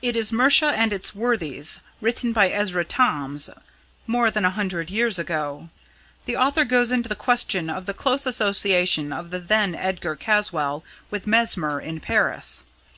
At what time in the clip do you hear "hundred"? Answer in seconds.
4.50-4.88